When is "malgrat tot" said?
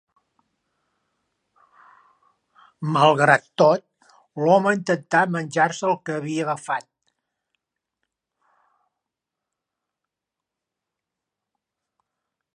2.95-3.83